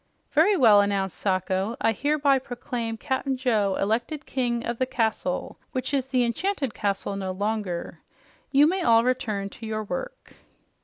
"Very 0.31 0.57
well," 0.57 0.81
announced 0.81 1.15
Sacho. 1.19 1.77
"I 1.79 1.91
hereby 1.91 2.39
proclaim 2.39 2.97
Cap'n 2.97 3.37
Joe 3.37 3.75
elected 3.75 4.25
King 4.25 4.65
of 4.65 4.79
the 4.79 4.87
Castle, 4.87 5.59
which 5.73 5.93
is 5.93 6.07
the 6.07 6.23
Enchanted 6.25 6.73
Castle 6.73 7.15
no 7.15 7.29
longer. 7.31 8.01
You 8.51 8.65
may 8.65 8.81
all 8.81 9.03
return 9.03 9.49
to 9.51 9.65
your 9.67 9.83
work." 9.83 10.33